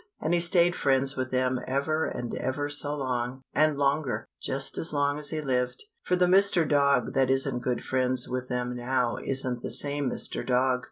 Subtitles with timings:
[0.19, 4.91] And he stayed friends with them ever and ever so long and longer just as
[4.91, 6.67] long as he lived, for the Mr.
[6.67, 10.43] Dog that isn't good friends with them now isn't the same Mr.
[10.43, 10.79] Dog.